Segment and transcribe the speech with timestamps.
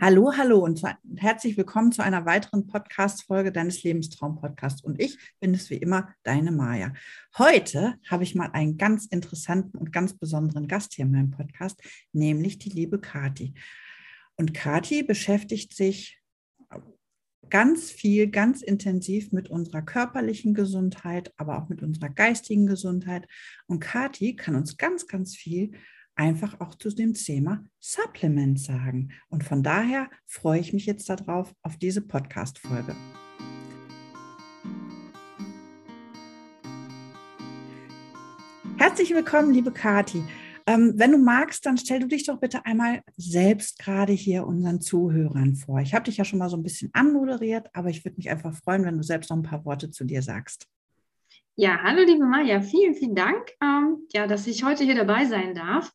[0.00, 0.80] Hallo, hallo und
[1.16, 4.84] herzlich willkommen zu einer weiteren Podcast-Folge deines Lebenstraum-Podcasts.
[4.84, 6.92] Und ich bin es wie immer, deine Maja.
[7.36, 11.82] Heute habe ich mal einen ganz interessanten und ganz besonderen Gast hier in meinem Podcast,
[12.12, 13.54] nämlich die liebe Kati.
[14.36, 16.20] Und Kati beschäftigt sich
[17.50, 23.26] ganz viel, ganz intensiv mit unserer körperlichen Gesundheit, aber auch mit unserer geistigen Gesundheit.
[23.66, 25.72] Und Kati kann uns ganz, ganz viel
[26.18, 29.12] einfach auch zu dem Thema Supplement sagen.
[29.30, 32.94] Und von daher freue ich mich jetzt darauf, auf diese Podcast-Folge.
[38.76, 40.22] Herzlich willkommen, liebe Kati.
[40.66, 44.80] Ähm, wenn du magst, dann stell du dich doch bitte einmal selbst gerade hier unseren
[44.80, 45.80] Zuhörern vor.
[45.80, 48.54] Ich habe dich ja schon mal so ein bisschen anmoderiert, aber ich würde mich einfach
[48.54, 50.66] freuen, wenn du selbst noch ein paar Worte zu dir sagst.
[51.60, 55.56] Ja, hallo liebe Maja, vielen, vielen Dank, ähm, ja, dass ich heute hier dabei sein
[55.56, 55.92] darf.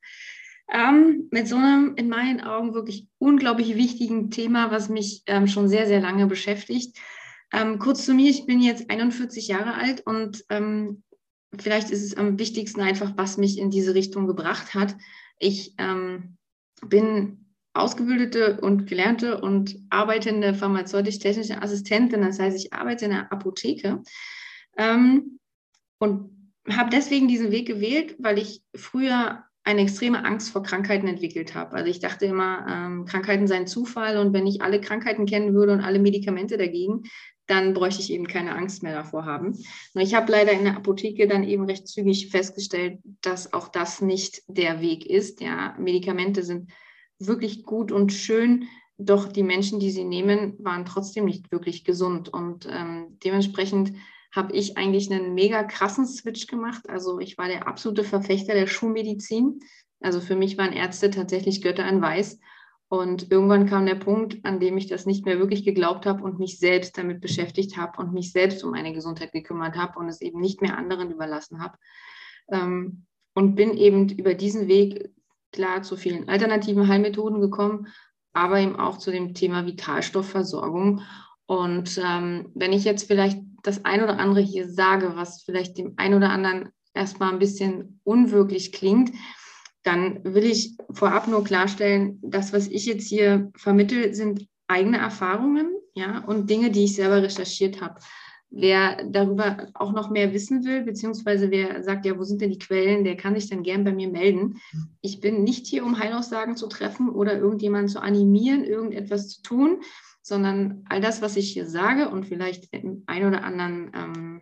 [0.70, 5.70] Ähm, mit so einem in meinen Augen wirklich unglaublich wichtigen Thema, was mich ähm, schon
[5.70, 7.00] sehr, sehr lange beschäftigt.
[7.54, 11.02] Ähm, kurz zu mir, ich bin jetzt 41 Jahre alt und ähm,
[11.58, 14.98] vielleicht ist es am wichtigsten einfach, was mich in diese Richtung gebracht hat.
[15.40, 16.36] Ich ähm,
[16.86, 22.20] bin ausgebildete und gelernte und arbeitende pharmazeutisch-technische Assistentin.
[22.20, 24.04] Das heißt, ich arbeite in der Apotheke.
[24.76, 25.40] Ähm,
[26.04, 31.56] und habe deswegen diesen Weg gewählt, weil ich früher eine extreme Angst vor Krankheiten entwickelt
[31.56, 31.74] habe.
[31.78, 35.72] Also ich dachte immer, ähm, Krankheiten seien Zufall und wenn ich alle Krankheiten kennen würde
[35.72, 37.04] und alle Medikamente dagegen,
[37.48, 39.58] dann bräuchte ich eben keine Angst mehr davor haben.
[39.94, 44.02] Nur ich habe leider in der Apotheke dann eben recht zügig festgestellt, dass auch das
[44.02, 45.40] nicht der Weg ist.
[45.40, 46.70] Ja, Medikamente sind
[47.20, 52.28] wirklich gut und schön, doch die Menschen, die sie nehmen, waren trotzdem nicht wirklich gesund
[52.28, 53.94] und ähm, dementsprechend
[54.34, 56.90] habe ich eigentlich einen mega krassen Switch gemacht.
[56.90, 59.60] Also ich war der absolute Verfechter der Schulmedizin.
[60.02, 62.40] Also für mich waren Ärzte tatsächlich Götter in Weiß.
[62.90, 66.40] Und irgendwann kam der Punkt, an dem ich das nicht mehr wirklich geglaubt habe und
[66.40, 70.22] mich selbst damit beschäftigt habe und mich selbst um meine Gesundheit gekümmert habe und es
[70.22, 71.78] eben nicht mehr anderen überlassen habe.
[72.52, 75.12] Ähm, und bin eben über diesen Weg
[75.52, 77.88] klar zu vielen alternativen Heilmethoden gekommen,
[78.32, 81.02] aber eben auch zu dem Thema Vitalstoffversorgung.
[81.46, 85.94] Und ähm, wenn ich jetzt vielleicht das ein oder andere hier sage, was vielleicht dem
[85.98, 89.12] ein oder anderen erstmal ein bisschen unwirklich klingt,
[89.84, 95.68] dann will ich vorab nur klarstellen, das, was ich jetzt hier vermittle, sind eigene Erfahrungen
[95.94, 98.00] ja, und Dinge, die ich selber recherchiert habe.
[98.50, 102.60] Wer darüber auch noch mehr wissen will, beziehungsweise wer sagt, ja, wo sind denn die
[102.60, 104.62] Quellen, der kann sich dann gern bei mir melden.
[105.02, 109.82] Ich bin nicht hier, um Heilaussagen zu treffen oder irgendjemanden zu animieren, irgendetwas zu tun,
[110.24, 114.42] sondern all das, was ich hier sage und vielleicht in ein oder anderen ähm,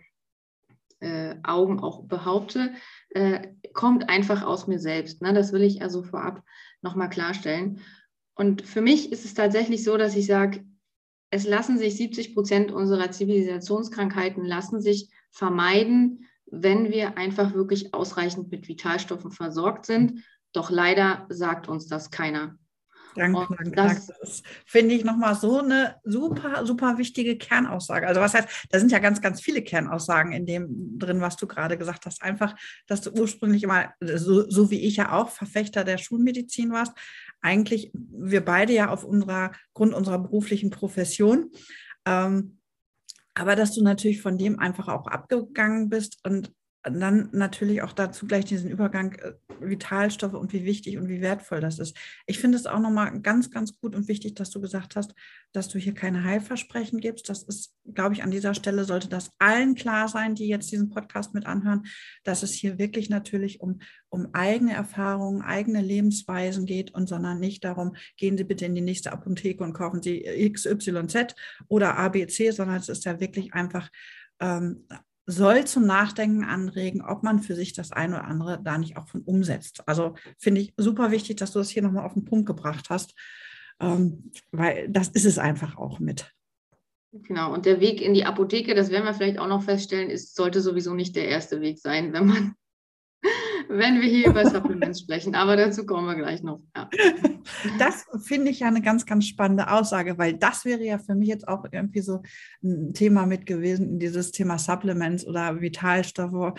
[1.00, 2.74] äh, Augen auch behaupte,
[3.10, 5.22] äh, kommt einfach aus mir selbst.
[5.22, 5.34] Ne?
[5.34, 6.44] Das will ich also vorab
[6.82, 7.82] nochmal klarstellen.
[8.36, 10.64] Und für mich ist es tatsächlich so, dass ich sage,
[11.32, 18.52] es lassen sich 70 Prozent unserer Zivilisationskrankheiten lassen sich vermeiden, wenn wir einfach wirklich ausreichend
[18.52, 20.24] mit Vitalstoffen versorgt sind.
[20.54, 22.58] Doch leider sagt uns das keiner.
[23.16, 28.08] Dank, dank, das, Das finde ich nochmal so eine super, super wichtige Kernaussage.
[28.08, 31.48] Also was heißt, da sind ja ganz, ganz viele Kernaussagen in dem drin, was du
[31.48, 32.22] gerade gesagt hast.
[32.22, 32.56] Einfach,
[32.88, 36.94] dass du ursprünglich immer, so, so wie ich ja auch, Verfechter der Schulmedizin warst.
[37.42, 41.52] Eigentlich wir beide ja auf unserer, Grund unserer beruflichen Profession.
[42.06, 42.60] Ähm,
[43.34, 46.52] aber dass du natürlich von dem einfach auch abgegangen bist und
[46.84, 51.62] dann natürlich auch dazu gleich diesen Übergang äh, Vitalstoffe und wie wichtig und wie wertvoll
[51.62, 51.96] das ist.
[52.26, 55.14] Ich finde es auch nochmal ganz, ganz gut und wichtig, dass du gesagt hast,
[55.52, 57.30] dass du hier keine Heilversprechen gibst.
[57.30, 60.90] Das ist, glaube ich, an dieser Stelle sollte das allen klar sein, die jetzt diesen
[60.90, 61.86] Podcast mit anhören,
[62.24, 67.64] dass es hier wirklich natürlich um, um eigene Erfahrungen, eigene Lebensweisen geht und sondern nicht
[67.64, 71.36] darum, gehen Sie bitte in die nächste Apotheke und kaufen Sie XYZ
[71.68, 73.90] oder ABC, sondern es ist ja wirklich einfach
[74.40, 74.88] ähm,
[75.32, 79.08] soll zum Nachdenken anregen, ob man für sich das eine oder andere da nicht auch
[79.08, 79.88] von umsetzt.
[79.88, 83.16] Also finde ich super wichtig, dass du das hier nochmal auf den Punkt gebracht hast,
[83.80, 86.34] ähm, weil das ist es einfach auch mit.
[87.14, 90.36] Genau, und der Weg in die Apotheke, das werden wir vielleicht auch noch feststellen, ist,
[90.36, 92.54] sollte sowieso nicht der erste Weg sein, wenn man
[93.72, 95.36] wenn wir hier über Supplements sprechen.
[95.36, 96.62] Aber dazu kommen wir gleich noch.
[96.76, 96.90] Ja.
[97.80, 101.28] Das finde ich ja eine ganz, ganz spannende Aussage, weil das wäre ja für mich
[101.28, 102.22] jetzt auch irgendwie so
[102.64, 106.54] ein Thema mit gewesen, dieses Thema Supplements oder Vitalstoffe,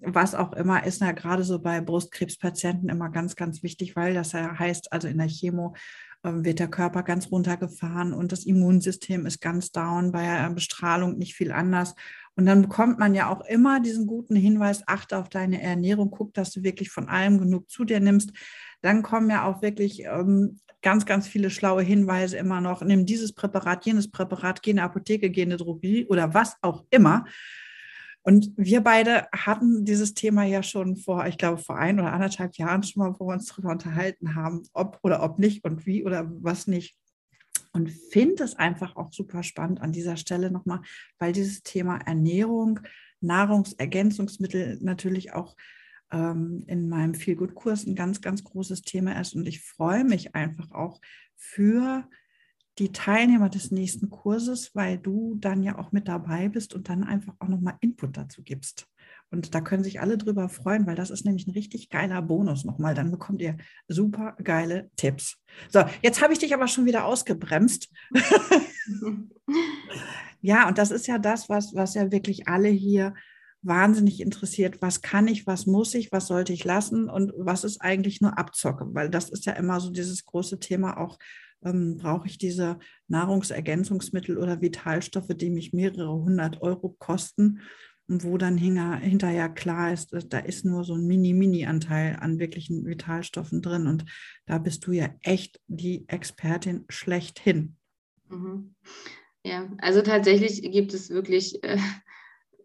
[0.00, 4.32] was auch immer, ist ja gerade so bei Brustkrebspatienten immer ganz, ganz wichtig, weil das
[4.32, 5.74] ja heißt, also in der Chemo
[6.24, 11.34] ähm, wird der Körper ganz runtergefahren und das Immunsystem ist ganz down, bei Bestrahlung nicht
[11.34, 11.94] viel anders.
[12.36, 16.34] Und dann bekommt man ja auch immer diesen guten Hinweis, achte auf deine Ernährung, guck,
[16.34, 18.32] dass du wirklich von allem genug zu dir nimmst.
[18.82, 22.82] Dann kommen ja auch wirklich ähm, ganz, ganz viele schlaue Hinweise immer noch.
[22.82, 26.56] Nimm dieses Präparat, jenes Präparat, geh in eine Apotheke, geh in eine Drogerie oder was
[26.60, 27.24] auch immer.
[28.22, 32.56] Und wir beide hatten dieses Thema ja schon vor, ich glaube, vor ein oder anderthalb
[32.56, 36.04] Jahren schon mal, wo wir uns darüber unterhalten haben, ob oder ob nicht und wie
[36.04, 36.96] oder was nicht.
[37.76, 40.80] Und finde es einfach auch super spannend an dieser Stelle nochmal,
[41.18, 42.80] weil dieses Thema Ernährung,
[43.20, 45.56] Nahrungsergänzungsmittel natürlich auch
[46.10, 49.34] ähm, in meinem Feelgood-Kurs ein ganz, ganz großes Thema ist.
[49.34, 51.02] Und ich freue mich einfach auch
[51.36, 52.08] für
[52.78, 57.04] die Teilnehmer des nächsten Kurses, weil du dann ja auch mit dabei bist und dann
[57.04, 58.88] einfach auch nochmal Input dazu gibst.
[59.30, 62.64] Und da können sich alle drüber freuen, weil das ist nämlich ein richtig geiler Bonus
[62.64, 62.94] nochmal.
[62.94, 63.56] Dann bekommt ihr
[63.88, 65.38] super geile Tipps.
[65.68, 67.88] So, jetzt habe ich dich aber schon wieder ausgebremst.
[70.40, 73.14] ja, und das ist ja das, was, was ja wirklich alle hier
[73.62, 74.80] wahnsinnig interessiert.
[74.80, 78.38] Was kann ich, was muss ich, was sollte ich lassen und was ist eigentlich nur
[78.38, 78.86] Abzocke?
[78.94, 81.18] Weil das ist ja immer so dieses große Thema auch
[81.64, 87.60] ähm, brauche ich diese Nahrungsergänzungsmittel oder Vitalstoffe, die mich mehrere hundert Euro kosten
[88.08, 93.86] wo dann hinterher klar ist, da ist nur so ein Mini-Mini-Anteil an wirklichen Vitalstoffen drin.
[93.86, 94.04] Und
[94.46, 97.76] da bist du ja echt die Expertin schlechthin.
[98.28, 98.74] Mhm.
[99.44, 101.78] Ja, also tatsächlich gibt es wirklich äh,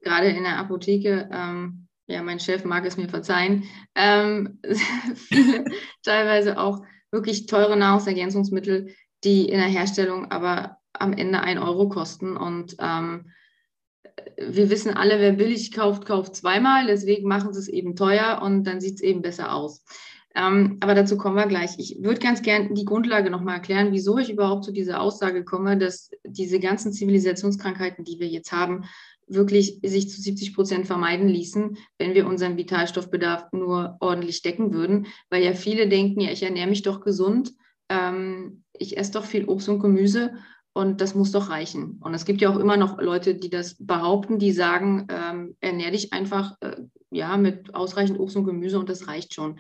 [0.02, 3.66] gerade in der Apotheke, ähm, ja, mein Chef mag es mir verzeihen,
[3.96, 4.60] ähm,
[5.16, 5.66] viele
[6.04, 8.94] teilweise auch wirklich teure Nahrungsergänzungsmittel,
[9.24, 12.36] die in der Herstellung aber am Ende ein Euro kosten.
[12.36, 13.32] Und ähm,
[14.38, 16.88] wir wissen alle, wer billig kauft, kauft zweimal.
[16.88, 19.84] Deswegen machen sie es eben teuer und dann sieht es eben besser aus.
[20.34, 21.72] Ähm, aber dazu kommen wir gleich.
[21.78, 25.78] Ich würde ganz gerne die Grundlage nochmal erklären, wieso ich überhaupt zu dieser Aussage komme,
[25.78, 28.86] dass diese ganzen Zivilisationskrankheiten, die wir jetzt haben,
[29.28, 35.08] wirklich sich zu 70 Prozent vermeiden ließen, wenn wir unseren Vitalstoffbedarf nur ordentlich decken würden.
[35.30, 37.54] Weil ja viele denken, ja, ich ernähre mich doch gesund,
[37.90, 40.34] ähm, ich esse doch viel Obst und Gemüse
[40.74, 42.00] und das muss doch reichen.
[42.02, 45.92] Und es gibt ja auch immer noch Leute, die das behaupten, die sagen, ähm, ernähre
[45.92, 46.78] dich einfach äh,
[47.10, 49.60] ja, mit ausreichend Obst und Gemüse und das reicht schon.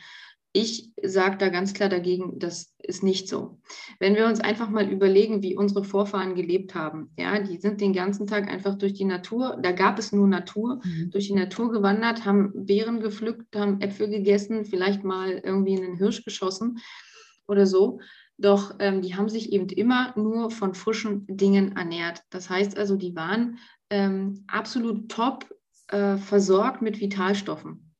[0.53, 3.61] Ich sage da ganz klar dagegen, das ist nicht so.
[3.99, 7.93] Wenn wir uns einfach mal überlegen, wie unsere Vorfahren gelebt haben, ja, die sind den
[7.93, 11.09] ganzen Tag einfach durch die Natur, da gab es nur Natur, mhm.
[11.11, 16.25] durch die Natur gewandert, haben Beeren gepflückt, haben Äpfel gegessen, vielleicht mal irgendwie einen Hirsch
[16.25, 16.79] geschossen
[17.47, 17.99] oder so.
[18.41, 22.23] Doch ähm, die haben sich eben immer nur von frischen Dingen ernährt.
[22.31, 23.59] Das heißt also, die waren
[23.91, 25.45] ähm, absolut top
[25.89, 27.93] äh, versorgt mit Vitalstoffen.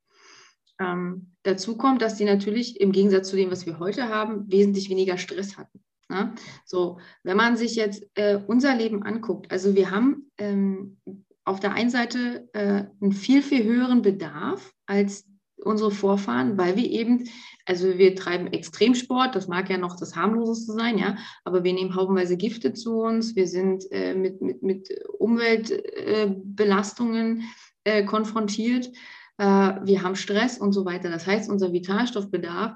[0.80, 4.90] Ähm, dazu kommt, dass die natürlich im Gegensatz zu dem, was wir heute haben, wesentlich
[4.90, 5.84] weniger Stress hatten.
[6.10, 6.34] Ne?
[6.66, 10.98] So, wenn man sich jetzt äh, unser Leben anguckt, also wir haben ähm,
[11.46, 15.31] auf der einen Seite äh, einen viel, viel höheren Bedarf als
[15.64, 17.30] unsere Vorfahren, weil wir eben,
[17.66, 21.96] also wir treiben Extremsport, das mag ja noch das harmloseste sein, ja, aber wir nehmen
[21.96, 27.44] haufenweise Gifte zu uns, wir sind äh, mit, mit, mit Umweltbelastungen
[27.84, 28.90] äh, konfrontiert
[29.42, 31.10] äh, wir haben Stress und so weiter.
[31.10, 32.76] Das heißt, unser Vitalstoffbedarf,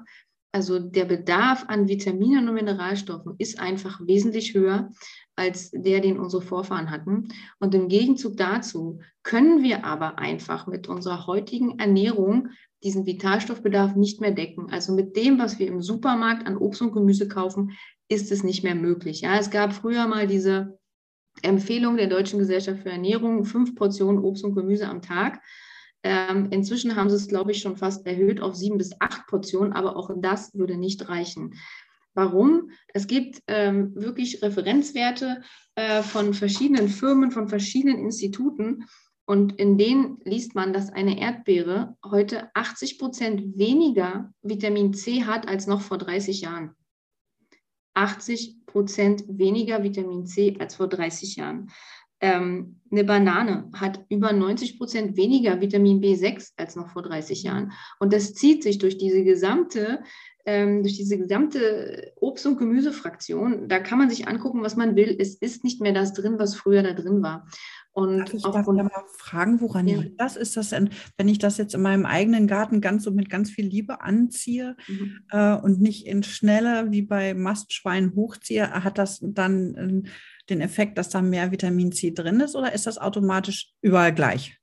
[0.52, 4.90] also der Bedarf an Vitaminen und Mineralstoffen ist einfach wesentlich höher
[5.36, 7.28] als der, den unsere Vorfahren hatten.
[7.60, 12.48] Und im Gegenzug dazu können wir aber einfach mit unserer heutigen Ernährung
[12.86, 14.70] diesen Vitalstoffbedarf nicht mehr decken.
[14.70, 17.72] Also mit dem, was wir im Supermarkt an Obst und Gemüse kaufen,
[18.08, 19.22] ist es nicht mehr möglich.
[19.22, 20.78] Ja, es gab früher mal diese
[21.42, 25.42] Empfehlung der Deutschen Gesellschaft für Ernährung, fünf Portionen Obst und Gemüse am Tag.
[26.04, 29.72] Ähm, inzwischen haben sie es, glaube ich, schon fast erhöht auf sieben bis acht Portionen,
[29.72, 31.54] aber auch das würde nicht reichen.
[32.14, 32.70] Warum?
[32.94, 35.42] Es gibt ähm, wirklich Referenzwerte
[35.74, 38.84] äh, von verschiedenen Firmen, von verschiedenen Instituten.
[39.26, 45.48] Und in denen liest man, dass eine Erdbeere heute 80 Prozent weniger Vitamin C hat
[45.48, 46.76] als noch vor 30 Jahren.
[47.94, 51.70] 80 Prozent weniger Vitamin C als vor 30 Jahren.
[52.20, 57.72] Ähm, eine Banane hat über 90 Prozent weniger Vitamin B6 als noch vor 30 Jahren.
[57.98, 60.02] Und das zieht sich durch diese gesamte,
[60.46, 63.68] ähm, durch diese gesamte Obst- und Gemüsefraktion.
[63.68, 65.16] Da kann man sich angucken, was man will.
[65.18, 67.46] Es ist nicht mehr das drin, was früher da drin war.
[67.96, 69.98] Und Darf ich darf mal fragen, woran ja.
[69.98, 70.36] liegt das?
[70.36, 73.50] Ist das denn, wenn ich das jetzt in meinem eigenen Garten ganz so mit ganz
[73.50, 75.20] viel Liebe anziehe mhm.
[75.30, 79.74] äh, und nicht in schneller wie bei Mastschwein hochziehe, hat das dann
[80.04, 80.10] äh,
[80.50, 84.58] den Effekt, dass da mehr Vitamin C drin ist oder ist das automatisch überall gleich?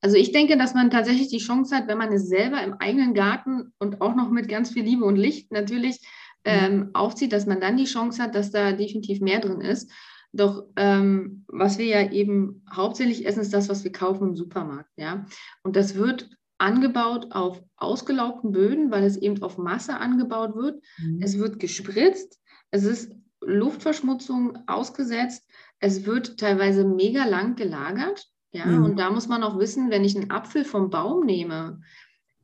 [0.00, 3.14] Also ich denke, dass man tatsächlich die Chance hat, wenn man es selber im eigenen
[3.14, 6.00] Garten und auch noch mit ganz viel Liebe und Licht natürlich
[6.44, 6.52] mhm.
[6.52, 9.92] ähm, aufzieht, dass man dann die Chance hat, dass da definitiv mehr drin ist.
[10.36, 14.90] Doch ähm, was wir ja eben hauptsächlich essen, ist das, was wir kaufen im Supermarkt.
[14.96, 15.26] Ja?
[15.62, 20.82] Und das wird angebaut auf ausgelaugten Böden, weil es eben auf Masse angebaut wird.
[20.98, 21.20] Mhm.
[21.22, 22.40] Es wird gespritzt,
[22.72, 25.48] es ist Luftverschmutzung ausgesetzt,
[25.78, 28.26] es wird teilweise mega lang gelagert.
[28.50, 28.84] Ja, mhm.
[28.84, 31.80] und da muss man auch wissen, wenn ich einen Apfel vom Baum nehme,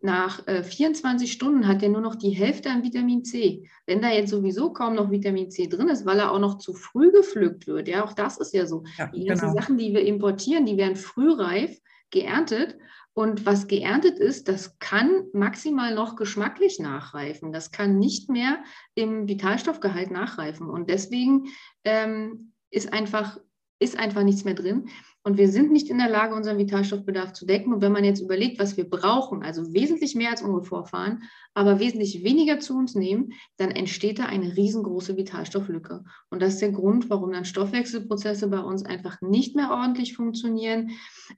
[0.00, 3.68] nach äh, 24 Stunden hat er nur noch die Hälfte an Vitamin C.
[3.86, 6.72] Wenn da jetzt sowieso kaum noch Vitamin C drin ist, weil er auch noch zu
[6.72, 8.84] früh gepflückt wird, ja, auch das ist ja so.
[8.96, 9.60] Ja, die ganzen genau.
[9.60, 11.78] Sachen, die wir importieren, die werden frühreif
[12.10, 12.76] geerntet
[13.12, 17.52] und was geerntet ist, das kann maximal noch geschmacklich nachreifen.
[17.52, 18.62] Das kann nicht mehr
[18.94, 20.70] im Vitalstoffgehalt nachreifen.
[20.70, 21.48] Und deswegen
[21.84, 23.38] ähm, ist, einfach,
[23.80, 24.88] ist einfach nichts mehr drin.
[25.22, 27.74] Und wir sind nicht in der Lage, unseren Vitalstoffbedarf zu decken.
[27.74, 31.78] Und wenn man jetzt überlegt, was wir brauchen, also wesentlich mehr als unsere Vorfahren, aber
[31.78, 36.04] wesentlich weniger zu uns nehmen, dann entsteht da eine riesengroße Vitalstofflücke.
[36.30, 40.92] Und das ist der Grund, warum dann Stoffwechselprozesse bei uns einfach nicht mehr ordentlich funktionieren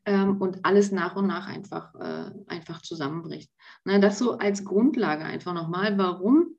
[0.04, 3.50] ähm, und alles nach und nach einfach, äh, einfach zusammenbricht.
[3.84, 6.56] Na, das so als Grundlage einfach nochmal, warum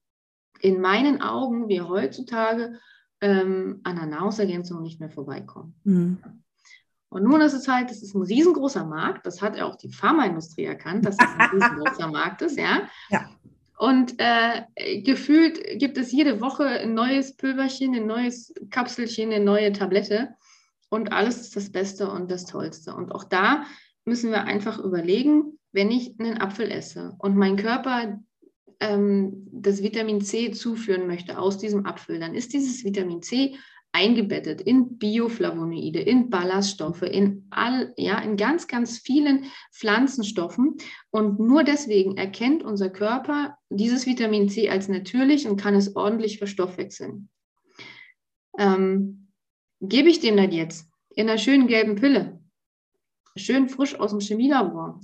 [0.60, 2.80] in meinen Augen wir heutzutage
[3.24, 5.74] ähm, an der Nahrungsergänzung nicht mehr vorbeikommen.
[5.86, 6.18] Mhm.
[7.08, 9.26] Und nun ist es halt, das ist ein riesengroßer Markt.
[9.26, 12.82] Das hat ja auch die Pharmaindustrie erkannt, dass es ein riesengroßer Markt ist, ja.
[13.10, 13.30] ja.
[13.78, 19.72] Und äh, gefühlt gibt es jede Woche ein neues Pülverchen, ein neues Kapselchen, eine neue
[19.72, 20.36] Tablette.
[20.90, 22.94] Und alles ist das Beste und das Tollste.
[22.94, 23.64] Und auch da
[24.06, 28.20] müssen wir einfach überlegen, wenn ich einen Apfel esse und mein Körper
[28.84, 33.56] ähm, das Vitamin C zuführen möchte aus diesem Apfel, dann ist dieses Vitamin C
[33.94, 40.78] eingebettet in Bioflavonoide, in Ballaststoffe, in all, ja, in ganz, ganz vielen Pflanzenstoffen.
[41.12, 46.40] Und nur deswegen erkennt unser Körper dieses Vitamin C als natürlich und kann es ordentlich
[46.40, 47.30] verstoffwechseln.
[48.58, 49.30] Ähm,
[49.80, 52.42] gebe ich dem dann jetzt in einer schönen gelben Pille,
[53.36, 55.00] schön frisch aus dem Chemielabor,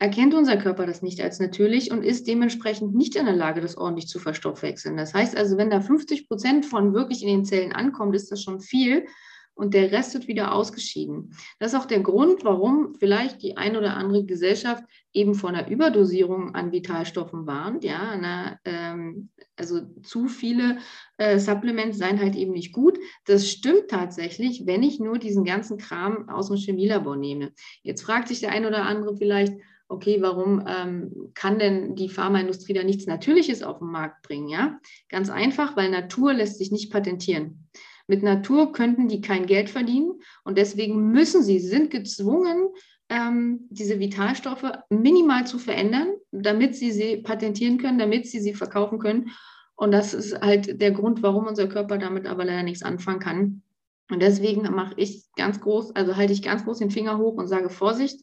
[0.00, 3.76] erkennt unser Körper das nicht als natürlich und ist dementsprechend nicht in der Lage, das
[3.76, 4.96] ordentlich zu verstoffwechseln.
[4.96, 8.42] Das heißt also, wenn da 50 Prozent von wirklich in den Zellen ankommt, ist das
[8.42, 9.06] schon viel
[9.52, 11.36] und der Rest wird wieder ausgeschieden.
[11.58, 15.68] Das ist auch der Grund, warum vielleicht die ein oder andere Gesellschaft eben vor einer
[15.68, 17.84] Überdosierung an Vitalstoffen warnt.
[17.84, 20.78] Ja, einer, ähm, also zu viele
[21.18, 22.98] äh, Supplements seien halt eben nicht gut.
[23.26, 27.52] Das stimmt tatsächlich, wenn ich nur diesen ganzen Kram aus dem Chemielabor nehme.
[27.82, 29.52] Jetzt fragt sich der ein oder andere vielleicht,
[29.90, 34.48] okay, warum ähm, kann denn die Pharmaindustrie da nichts Natürliches auf den Markt bringen?
[34.48, 34.78] Ja,
[35.08, 37.68] ganz einfach, weil Natur lässt sich nicht patentieren.
[38.06, 40.12] Mit Natur könnten die kein Geld verdienen
[40.44, 42.68] und deswegen müssen sie, sind gezwungen,
[43.08, 49.00] ähm, diese Vitalstoffe minimal zu verändern, damit sie sie patentieren können, damit sie sie verkaufen
[49.00, 49.30] können.
[49.74, 53.62] Und das ist halt der Grund, warum unser Körper damit aber leider nichts anfangen kann.
[54.10, 57.48] Und deswegen mache ich ganz groß, also halte ich ganz groß den Finger hoch und
[57.48, 58.20] sage Vorsicht,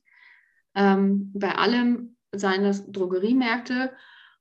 [0.77, 3.91] ähm, bei allem seien das Drogeriemärkte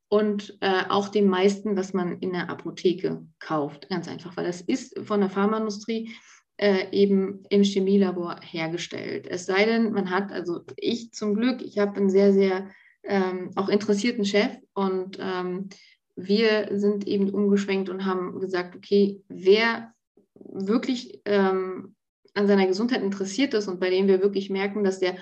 [0.09, 3.89] und äh, auch dem meisten, was man in der Apotheke kauft.
[3.89, 6.15] Ganz einfach, weil das ist von der Pharmaindustrie
[6.59, 9.27] äh, eben im Chemielabor hergestellt.
[9.29, 12.71] Es sei denn, man hat, also ich zum Glück, ich habe einen sehr, sehr
[13.03, 15.71] ähm, auch interessierten Chef und ähm,
[16.17, 19.93] wir sind eben umgeschwenkt und haben gesagt, okay, wer
[20.35, 21.95] wirklich ähm,
[22.35, 25.17] an seiner Gesundheit interessiert ist und bei dem wir wirklich merken, dass der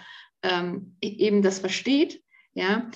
[0.44, 2.22] ähm, e-, eben das versteht,
[2.54, 2.88] ja,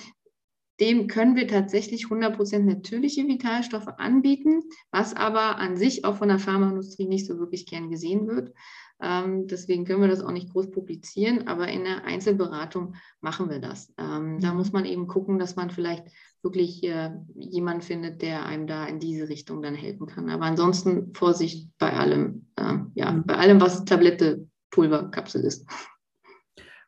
[0.79, 6.39] dem können wir tatsächlich 100% natürliche Vitalstoffe anbieten, was aber an sich auch von der
[6.39, 8.53] Pharmaindustrie nicht so wirklich gern gesehen wird.
[9.01, 13.59] Ähm, deswegen können wir das auch nicht groß publizieren, aber in der Einzelberatung machen wir
[13.59, 13.93] das.
[13.97, 14.57] Ähm, da mhm.
[14.57, 16.05] muss man eben gucken, dass man vielleicht
[16.41, 20.29] wirklich äh, jemanden findet, der einem da in diese Richtung dann helfen kann.
[20.29, 23.25] Aber ansonsten Vorsicht bei allem, äh, ja, mhm.
[23.25, 25.65] bei allem, was Tablette, Pulver, Kapsel ist.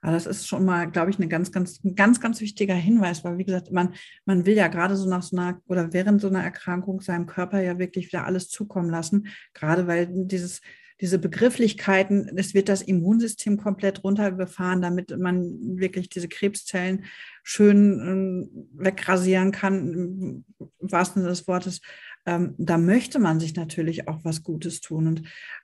[0.01, 3.24] Aber das ist schon mal, glaube ich, eine ganz, ganz, ein ganz, ganz wichtiger Hinweis,
[3.24, 3.93] weil wie gesagt, man,
[4.25, 7.62] man will ja gerade so nach so einer oder während so einer Erkrankung seinem Körper
[7.62, 10.62] ja wirklich wieder alles zukommen lassen, gerade weil dieses
[11.01, 17.05] diese Begrifflichkeiten, es wird das Immunsystem komplett runtergefahren, damit man wirklich diese Krebszellen
[17.41, 20.46] schön äh, wegrasieren kann, im
[20.79, 21.81] wahrsten Sinne des Wortes
[22.25, 25.07] ähm, da möchte man sich natürlich auch was Gutes tun.
[25.07, 25.23] Und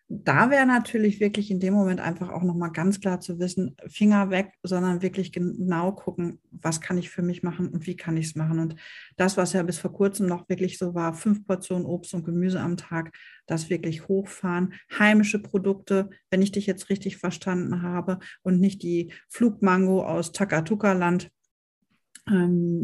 [0.10, 4.30] da wäre natürlich wirklich in dem Moment einfach auch nochmal ganz klar zu wissen, Finger
[4.30, 8.28] weg, sondern wirklich genau gucken, was kann ich für mich machen und wie kann ich
[8.28, 8.60] es machen.
[8.60, 8.76] Und
[9.18, 12.62] das, was ja bis vor kurzem noch wirklich so war, fünf Portionen Obst und Gemüse
[12.62, 13.12] am Tag,
[13.48, 14.74] das wirklich hochfahren.
[14.98, 21.30] Heimische Produkte, wenn ich dich jetzt richtig verstanden habe und nicht die Flugmango aus Takatuka-Land,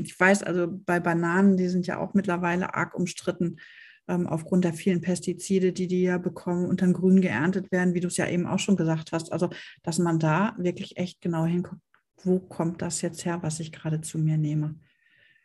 [0.04, 3.58] ich weiß also bei Bananen, die sind ja auch mittlerweile arg umstritten.
[4.08, 8.00] ähm, aufgrund der vielen Pestizide, die die ja bekommen und dann grün geerntet werden, wie
[8.02, 9.32] du es ja eben auch schon gesagt hast.
[9.32, 9.50] Also,
[9.82, 11.82] dass man da wirklich echt genau hinguckt,
[12.24, 14.76] wo kommt das jetzt her, was ich gerade zu mir nehme.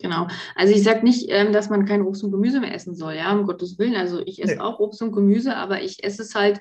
[0.01, 0.29] Genau.
[0.55, 3.33] Also ich sage nicht, ähm, dass man kein Obst und Gemüse mehr essen soll, ja,
[3.33, 3.97] um Gottes Willen.
[3.97, 4.61] Also ich esse nee.
[4.61, 6.61] auch Obst und Gemüse, aber ich esse es halt,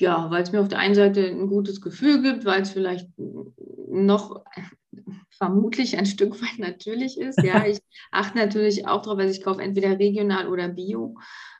[0.00, 3.08] ja, weil es mir auf der einen Seite ein gutes Gefühl gibt, weil es vielleicht
[3.16, 4.42] noch
[5.40, 7.42] vermutlich ein Stück weit natürlich ist.
[7.42, 7.80] Ja, ich
[8.12, 11.16] achte natürlich auch darauf, weil ich kaufe entweder regional oder bio.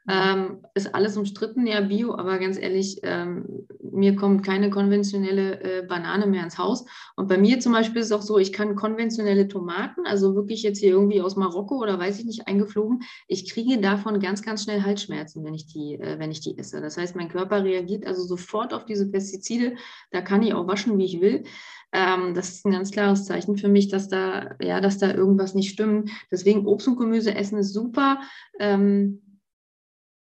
[0.08, 5.82] Ähm, ist alles umstritten, ja, Bio, aber ganz ehrlich, ähm, mir kommt keine konventionelle äh,
[5.86, 6.86] Banane mehr ins Haus.
[7.16, 10.62] Und bei mir zum Beispiel ist es auch so, ich kann konventionelle Tomaten, also wirklich
[10.62, 14.64] jetzt hier irgendwie aus Marokko oder weiß ich nicht, eingeflogen, ich kriege davon ganz, ganz
[14.64, 16.80] schnell Halsschmerzen, wenn ich die, äh, wenn ich die esse.
[16.80, 19.76] Das heißt, mein Körper reagiert also sofort auf diese Pestizide.
[20.10, 21.44] Da kann ich auch waschen, wie ich will.
[21.92, 25.54] Ähm, das ist ein ganz klares Zeichen für mich, dass da, ja, dass da irgendwas
[25.54, 26.10] nicht stimmt.
[26.30, 28.20] Deswegen Obst und Gemüse essen ist super.
[28.58, 29.20] Ähm,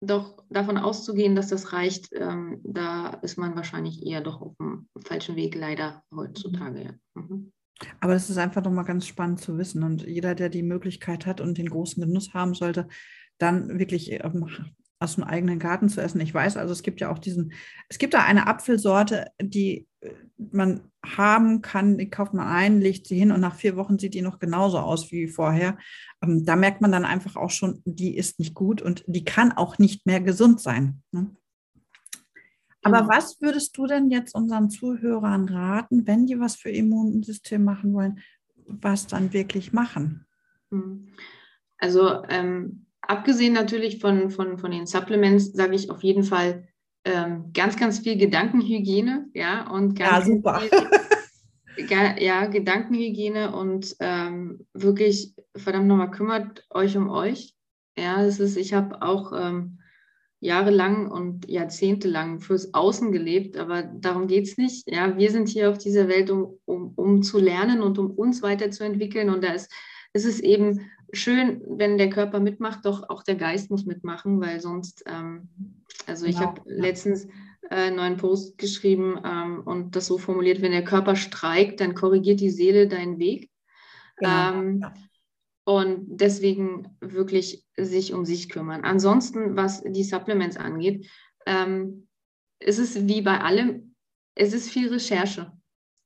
[0.00, 4.88] doch davon auszugehen, dass das reicht, ähm, da ist man wahrscheinlich eher doch auf dem
[5.04, 6.82] falschen Weg, leider heutzutage.
[6.82, 6.92] Ja.
[7.14, 7.52] Mhm.
[8.00, 9.82] Aber es ist einfach nochmal ganz spannend zu wissen.
[9.82, 12.88] Und jeder, der die Möglichkeit hat und den großen Genuss haben sollte,
[13.38, 14.48] dann wirklich ähm,
[15.00, 16.20] aus dem eigenen Garten zu essen.
[16.20, 17.52] Ich weiß also, es gibt ja auch diesen,
[17.88, 23.06] es gibt da eine Apfelsorte, die äh, man haben kann, die kauft man ein, legt
[23.06, 25.78] sie hin und nach vier Wochen sieht die noch genauso aus wie vorher.
[26.22, 29.52] Ähm, da merkt man dann einfach auch schon, die ist nicht gut und die kann
[29.52, 31.02] auch nicht mehr gesund sein.
[31.12, 31.30] Ne?
[32.82, 33.10] Aber genau.
[33.10, 38.20] was würdest du denn jetzt unseren Zuhörern raten, wenn die was für Immunsystem machen wollen,
[38.66, 40.26] was dann wirklich machen?
[40.70, 41.08] Hm.
[41.78, 46.68] Also ähm, abgesehen natürlich von, von, von den Supplements, sage ich auf jeden Fall
[47.04, 50.60] ähm, ganz, ganz viel Gedankenhygiene, ja, und ganz ja, super.
[50.60, 51.88] Viel,
[52.18, 57.54] ja, Gedankenhygiene und ähm, wirklich, verdammt nochmal, kümmert euch um euch.
[57.96, 59.78] Ja, das ist, ich habe auch ähm,
[60.40, 64.90] jahrelang und jahrzehntelang fürs Außen gelebt, aber darum geht es nicht.
[64.90, 68.42] Ja, wir sind hier auf dieser Welt, um, um, um zu lernen und um uns
[68.42, 69.30] weiterzuentwickeln.
[69.30, 69.72] Und da ist,
[70.12, 74.60] ist es eben schön, wenn der Körper mitmacht, doch auch der Geist muss mitmachen, weil
[74.60, 75.48] sonst, ähm,
[76.06, 76.38] also genau.
[76.38, 77.26] ich habe letztens
[77.70, 81.94] äh, einen neuen Post geschrieben ähm, und das so formuliert, wenn der Körper streikt, dann
[81.94, 83.50] korrigiert die Seele deinen Weg.
[84.16, 84.52] Genau.
[84.52, 84.84] Ähm,
[85.64, 88.84] und deswegen wirklich sich um sich kümmern.
[88.84, 91.06] Ansonsten, was die Supplements angeht,
[91.44, 92.08] ähm,
[92.58, 93.94] ist es wie bei allem,
[94.34, 95.52] es ist viel Recherche.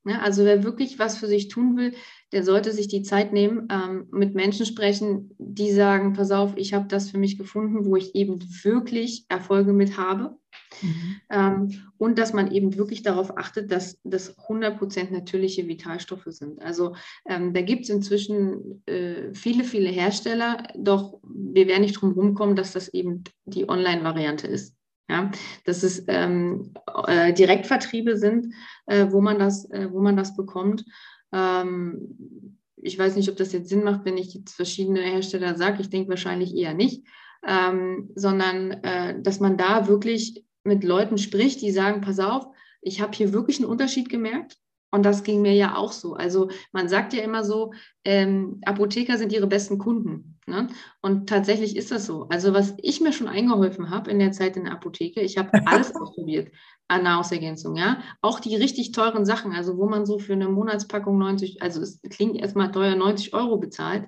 [0.05, 0.21] Ja, ne?
[0.21, 1.93] also wer wirklich was für sich tun will,
[2.31, 6.73] der sollte sich die Zeit nehmen, ähm, mit Menschen sprechen, die sagen, pass auf, ich
[6.73, 10.37] habe das für mich gefunden, wo ich eben wirklich Erfolge mit habe.
[10.81, 11.15] Mhm.
[11.29, 16.61] Ähm, und dass man eben wirklich darauf achtet, dass das 100% natürliche Vitalstoffe sind.
[16.61, 16.95] Also
[17.27, 22.55] ähm, da gibt es inzwischen äh, viele, viele Hersteller, doch wir werden nicht drum rumkommen,
[22.55, 24.75] dass das eben die Online-Variante ist.
[25.09, 25.31] Ja,
[25.65, 26.73] dass es ähm,
[27.07, 28.53] äh, Direktvertriebe sind,
[28.85, 30.85] äh, wo, man das, äh, wo man das bekommt.
[31.33, 35.81] Ähm, ich weiß nicht, ob das jetzt Sinn macht, wenn ich jetzt verschiedene Hersteller sage.
[35.81, 37.05] Ich denke wahrscheinlich eher nicht,
[37.45, 42.45] ähm, sondern äh, dass man da wirklich mit Leuten spricht, die sagen, pass auf,
[42.81, 44.57] ich habe hier wirklich einen Unterschied gemerkt.
[44.91, 46.13] Und das ging mir ja auch so.
[46.13, 47.73] Also man sagt ja immer so,
[48.05, 50.32] ähm, Apotheker sind ihre besten Kunden.
[50.45, 50.67] Ne?
[51.01, 52.27] Und tatsächlich ist das so.
[52.29, 55.51] Also was ich mir schon eingeholfen habe in der Zeit in der Apotheke, ich habe
[55.65, 56.51] alles ausprobiert
[56.87, 58.01] an Nahrungsergänzung, ja.
[58.21, 62.01] Auch die richtig teuren Sachen, also wo man so für eine Monatspackung 90, also es
[62.09, 64.07] klingt erstmal teuer, 90 Euro bezahlt.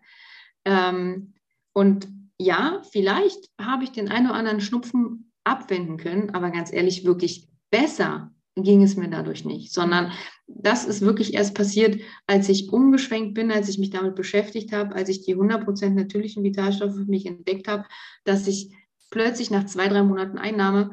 [0.66, 1.34] Ähm,
[1.74, 7.06] und ja, vielleicht habe ich den einen oder anderen Schnupfen abwenden können, aber ganz ehrlich,
[7.06, 10.12] wirklich besser ging es mir dadurch nicht, sondern
[10.48, 14.96] das ist wirklich erst passiert, als ich umgeschwenkt bin, als ich mich damit beschäftigt habe,
[14.96, 17.86] als ich die 100% natürlichen Vitalstoffe für mich entdeckt habe,
[18.24, 18.72] dass ich
[19.12, 20.92] plötzlich nach zwei, drei Monaten Einnahme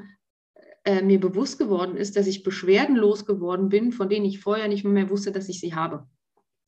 [0.85, 4.85] äh, mir bewusst geworden ist, dass ich beschwerdenlos geworden bin, von denen ich vorher nicht
[4.85, 6.09] mehr wusste, dass ich sie habe.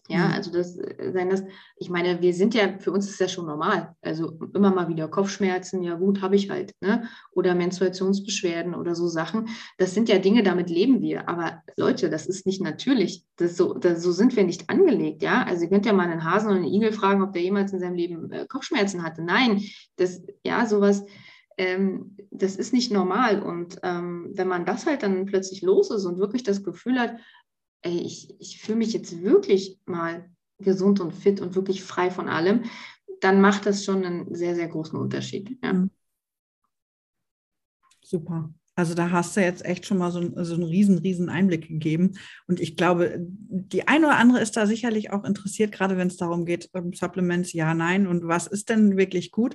[0.08, 0.34] Ja, mhm.
[0.34, 1.44] also das äh, sein das,
[1.76, 3.96] ich meine, wir sind ja, für uns ist das schon normal.
[4.02, 7.08] Also immer mal wieder Kopfschmerzen, ja gut, habe ich halt, ne?
[7.32, 9.48] Oder Menstruationsbeschwerden oder so Sachen.
[9.78, 11.28] Das sind ja Dinge, damit leben wir.
[11.28, 13.24] Aber Leute, das ist nicht natürlich.
[13.36, 15.42] Das so, das, so sind wir nicht angelegt, ja.
[15.44, 17.80] Also ihr könnt ja mal einen Hasen oder einen Igel fragen, ob der jemals in
[17.80, 19.22] seinem Leben äh, Kopfschmerzen hatte.
[19.22, 19.62] Nein,
[19.96, 21.02] das, ja, sowas,
[21.56, 23.42] ähm, das ist nicht normal.
[23.42, 27.16] Und ähm, wenn man das halt dann plötzlich los ist und wirklich das Gefühl hat,
[27.84, 32.28] ey, ich, ich fühle mich jetzt wirklich mal gesund und fit und wirklich frei von
[32.28, 32.64] allem,
[33.20, 35.56] dann macht das schon einen sehr, sehr großen Unterschied.
[35.62, 35.72] Ja.
[35.72, 35.90] Mhm.
[38.02, 38.52] Super.
[38.76, 42.18] Also da hast du jetzt echt schon mal so, so einen riesen, riesen Einblick gegeben.
[42.48, 46.16] Und ich glaube, die eine oder andere ist da sicherlich auch interessiert, gerade wenn es
[46.16, 48.08] darum geht, um Supplements, ja, nein.
[48.08, 49.54] Und was ist denn wirklich gut?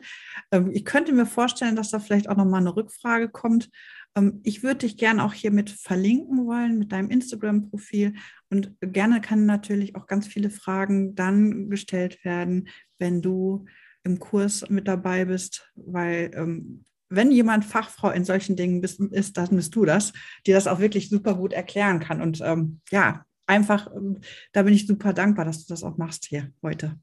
[0.51, 3.69] Ähm, ich könnte mir vorstellen, dass da vielleicht auch nochmal eine Rückfrage kommt.
[4.15, 8.13] Ähm, ich würde dich gerne auch hiermit verlinken wollen mit deinem Instagram-Profil.
[8.49, 13.65] Und gerne kann natürlich auch ganz viele Fragen dann gestellt werden, wenn du
[14.03, 19.37] im Kurs mit dabei bist, weil ähm, wenn jemand Fachfrau in solchen Dingen bist, ist,
[19.37, 20.13] dann bist du das,
[20.45, 22.21] die das auch wirklich super gut erklären kann.
[22.21, 24.19] Und ähm, ja, einfach, ähm,
[24.53, 26.99] da bin ich super dankbar, dass du das auch machst hier heute.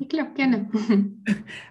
[0.00, 0.70] Ich glaube, gerne.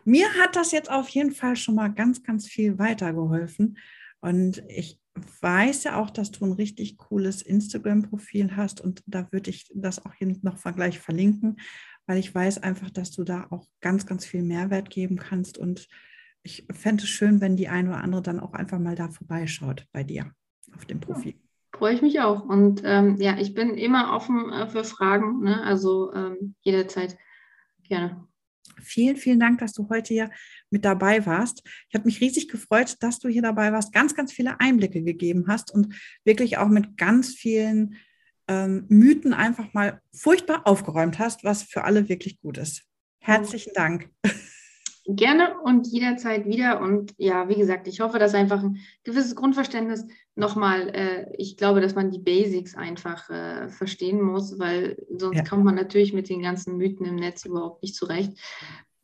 [0.05, 3.77] Mir hat das jetzt auf jeden Fall schon mal ganz, ganz viel weitergeholfen.
[4.21, 4.99] Und ich
[5.41, 10.05] weiß ja auch, dass du ein richtig cooles Instagram-Profil hast und da würde ich das
[10.05, 11.59] auch hier noch gleich verlinken,
[12.05, 15.87] weil ich weiß einfach, dass du da auch ganz, ganz viel Mehrwert geben kannst und
[16.43, 19.85] ich fände es schön, wenn die eine oder andere dann auch einfach mal da vorbeischaut
[19.91, 20.31] bei dir
[20.75, 21.33] auf dem Profil.
[21.33, 22.43] Ja, freue ich mich auch.
[22.43, 25.61] Und ähm, ja, ich bin immer offen äh, für Fragen, ne?
[25.63, 27.17] also ähm, jederzeit
[27.83, 28.27] gerne.
[28.81, 30.31] Vielen, vielen Dank, dass du heute hier
[30.69, 31.61] mit dabei warst.
[31.89, 35.45] Ich habe mich riesig gefreut, dass du hier dabei warst, ganz, ganz viele Einblicke gegeben
[35.47, 37.95] hast und wirklich auch mit ganz vielen
[38.47, 42.83] ähm, Mythen einfach mal furchtbar aufgeräumt hast, was für alle wirklich gut ist.
[43.19, 44.09] Herzlichen Dank.
[45.15, 46.81] Gerne und jederzeit wieder.
[46.81, 51.81] Und ja, wie gesagt, ich hoffe, dass einfach ein gewisses Grundverständnis nochmal, äh, ich glaube,
[51.81, 55.43] dass man die Basics einfach äh, verstehen muss, weil sonst ja.
[55.43, 58.33] kommt man natürlich mit den ganzen Mythen im Netz überhaupt nicht zurecht.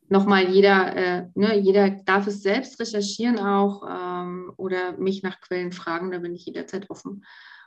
[0.08, 5.72] Nochmal, jeder, äh, ne, jeder darf es selbst recherchieren auch ähm, oder mich nach Quellen
[5.72, 7.24] fragen, da bin ich jederzeit offen.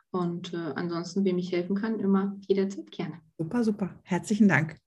[0.09, 3.19] Und äh, ansonsten, wem ich helfen kann, immer jederzeit gerne.
[3.37, 3.89] Super, super.
[4.03, 4.77] Herzlichen Dank.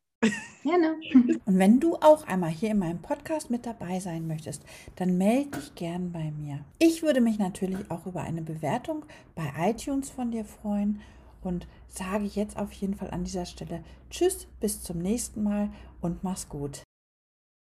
[0.63, 0.97] Gerne.
[1.45, 4.63] Und wenn du auch einmal hier in meinem Podcast mit dabei sein möchtest,
[4.97, 6.61] dann melde dich gern bei mir.
[6.79, 11.01] Ich würde mich natürlich auch über eine Bewertung bei iTunes von dir freuen
[11.43, 16.25] und sage jetzt auf jeden Fall an dieser Stelle Tschüss, bis zum nächsten Mal und
[16.25, 16.83] mach's gut.